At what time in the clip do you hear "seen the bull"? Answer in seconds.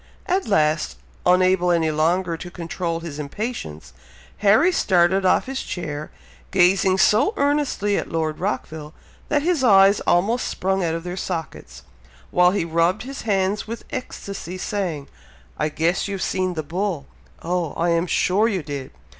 16.23-17.05